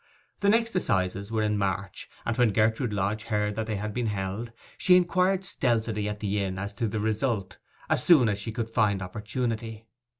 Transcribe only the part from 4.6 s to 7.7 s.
she inquired stealthily at the inn as to the result,